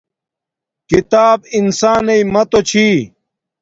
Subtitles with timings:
[0.89, 2.87] کتاب انسانݵ ماتو چھی